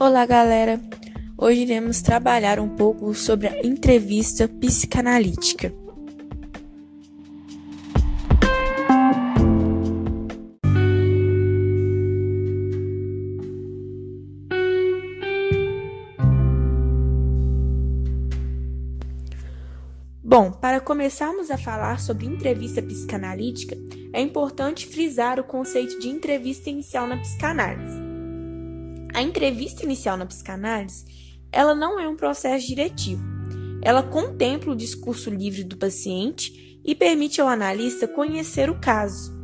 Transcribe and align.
Olá, 0.00 0.24
galera! 0.24 0.80
Hoje 1.36 1.62
iremos 1.62 2.00
trabalhar 2.00 2.60
um 2.60 2.68
pouco 2.68 3.12
sobre 3.14 3.48
a 3.48 3.66
entrevista 3.66 4.46
psicanalítica. 4.46 5.74
Bom, 20.22 20.52
para 20.52 20.78
começarmos 20.80 21.50
a 21.50 21.58
falar 21.58 21.98
sobre 21.98 22.24
entrevista 22.24 22.80
psicanalítica, 22.80 23.76
é 24.12 24.20
importante 24.20 24.86
frisar 24.86 25.40
o 25.40 25.44
conceito 25.44 25.98
de 25.98 26.08
entrevista 26.08 26.70
inicial 26.70 27.08
na 27.08 27.16
psicanálise. 27.16 28.07
A 29.18 29.22
entrevista 29.22 29.84
inicial 29.84 30.16
na 30.16 30.24
psicanálise, 30.24 31.04
ela 31.50 31.74
não 31.74 31.98
é 31.98 32.08
um 32.08 32.14
processo 32.14 32.68
diretivo. 32.68 33.20
Ela 33.82 34.00
contempla 34.00 34.72
o 34.72 34.76
discurso 34.76 35.28
livre 35.28 35.64
do 35.64 35.76
paciente 35.76 36.80
e 36.84 36.94
permite 36.94 37.40
ao 37.40 37.48
analista 37.48 38.06
conhecer 38.06 38.70
o 38.70 38.78
caso 38.78 39.36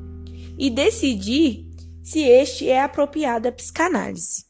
e 0.57 0.71
decidir 0.71 1.69
se 2.05 2.21
este 2.21 2.69
é 2.69 2.85
apropriado 2.85 3.49
à 3.49 3.51
psicanálise. 3.51 4.45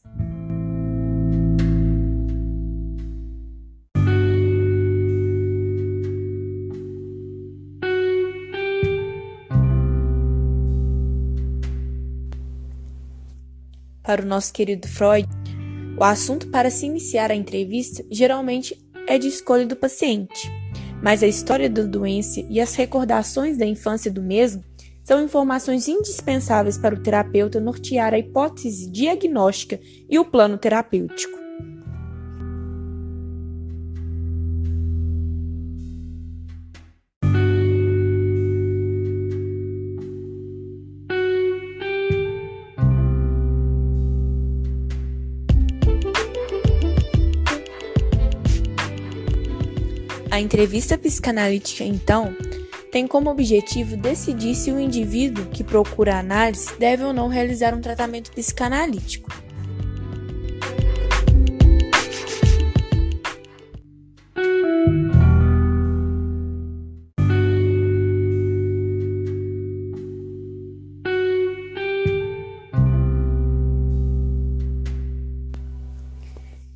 Para 14.05 14.21
o 14.21 14.25
nosso 14.25 14.53
querido 14.53 14.87
Freud, 14.87 15.27
o 15.97 16.03
assunto 16.03 16.47
para 16.49 16.69
se 16.69 16.85
iniciar 16.85 17.31
a 17.31 17.35
entrevista 17.35 18.05
geralmente 18.11 18.77
é 19.07 19.17
de 19.17 19.27
escolha 19.27 19.65
do 19.65 19.75
paciente, 19.75 20.51
mas 21.01 21.23
a 21.23 21.27
história 21.27 21.69
da 21.69 21.83
doença 21.83 22.45
e 22.49 22.59
as 22.61 22.75
recordações 22.75 23.57
da 23.57 23.65
infância 23.65 24.11
do 24.11 24.21
mesmo 24.21 24.63
são 25.03 25.23
informações 25.23 25.87
indispensáveis 25.87 26.77
para 26.77 26.95
o 26.95 27.01
terapeuta 27.01 27.59
nortear 27.59 28.13
a 28.13 28.19
hipótese 28.19 28.89
diagnóstica 28.89 29.79
e 30.09 30.17
o 30.17 30.25
plano 30.25 30.57
terapêutico. 30.57 31.34
A 50.35 50.41
entrevista 50.41 50.97
psicanalítica, 50.97 51.85
então, 51.85 52.35
tem 52.91 53.07
como 53.07 53.29
objetivo 53.29 53.95
decidir 53.95 54.53
se 54.53 54.69
o 54.69 54.77
indivíduo 54.77 55.45
que 55.45 55.63
procura 55.63 56.19
análise 56.19 56.77
deve 56.77 57.05
ou 57.05 57.13
não 57.13 57.29
realizar 57.29 57.73
um 57.73 57.79
tratamento 57.79 58.33
psicanalítico. 58.33 59.31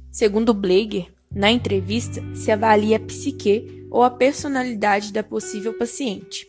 Segundo 0.10 0.54
Blager, 0.54 1.19
na 1.34 1.52
entrevista, 1.52 2.22
se 2.34 2.52
avalia 2.52 2.98
a 2.98 3.00
psique 3.00 3.86
ou 3.92 4.04
a 4.04 4.10
personalidade 4.10 5.14
da 5.14 5.24
possível 5.24 5.78
paciente. 5.78 6.48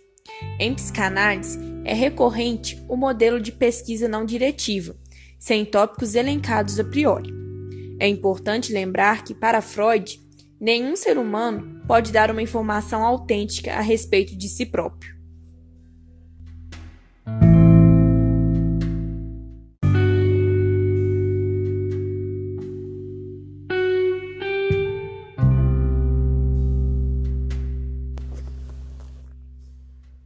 Em 0.59 0.75
psicanálise, 0.75 1.59
é 1.85 1.95
recorrente 1.95 2.83
o 2.89 2.97
modelo 2.97 3.41
de 3.41 3.53
pesquisa 3.53 4.09
não 4.09 4.25
diretiva, 4.25 4.97
sem 5.39 5.65
tópicos 5.65 6.15
elencados 6.15 6.79
a 6.79 6.85
priori. 6.85 7.33
É 7.99 8.09
importante 8.09 8.73
lembrar 8.73 9.25
que, 9.25 9.35
para 9.35 9.61
Freud, 9.61 10.21
nenhum 10.59 10.97
ser 10.97 11.19
humano 11.19 11.83
pode 11.87 12.13
dar 12.13 12.31
uma 12.31 12.43
informação 12.43 13.05
autêntica 13.05 13.75
a 13.75 13.81
respeito 13.81 14.37
de 14.37 14.49
si 14.49 14.65
próprio. 14.65 15.20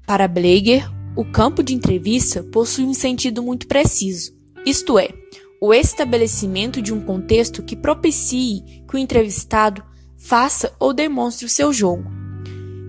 Para 0.07 0.29
Blager, 0.29 0.87
o 1.17 1.25
campo 1.25 1.63
de 1.63 1.75
entrevista 1.75 2.43
possui 2.43 2.85
um 2.85 2.93
sentido 2.93 3.43
muito 3.43 3.67
preciso, 3.67 4.33
isto 4.67 4.99
é, 4.99 5.09
o 5.61 5.73
estabelecimento 5.73 6.83
de 6.83 6.93
um 6.93 7.01
contexto 7.01 7.63
que 7.63 7.75
propicie 7.75 8.83
que 8.87 8.97
o 8.97 8.99
entrevistado 8.99 9.83
faça 10.19 10.75
ou 10.79 10.93
demonstre 10.93 11.47
o 11.47 11.49
seu 11.49 11.73
jogo. 11.73 12.05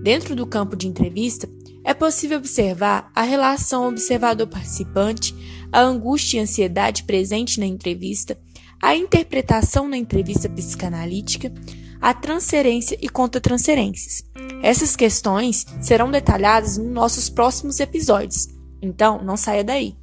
Dentro 0.03 0.35
do 0.35 0.45
campo 0.45 0.75
de 0.75 0.87
entrevista, 0.87 1.49
é 1.85 1.93
possível 1.93 2.37
observar 2.37 3.09
a 3.15 3.21
relação 3.21 3.87
observador-participante, 3.87 5.33
a 5.71 5.81
angústia 5.81 6.39
e 6.39 6.41
ansiedade 6.41 7.03
presente 7.03 7.61
na 7.61 7.65
entrevista, 7.65 8.37
a 8.81 8.93
interpretação 8.93 9.87
na 9.87 9.95
entrevista 9.95 10.49
psicanalítica, 10.49 11.53
a 12.01 12.13
transferência 12.13 12.97
e 13.01 13.09
contra-transferências. 13.09 14.23
Essas 14.61 14.95
questões 14.95 15.65
serão 15.81 16.11
detalhadas 16.11 16.77
nos 16.77 16.91
nossos 16.91 17.29
próximos 17.29 17.79
episódios, 17.79 18.47
então 18.81 19.21
não 19.23 19.37
saia 19.37 19.63
daí. 19.63 19.95